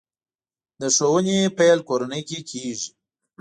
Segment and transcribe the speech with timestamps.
[0.81, 2.89] د ښوونې پیل کورنۍ کې کېږي.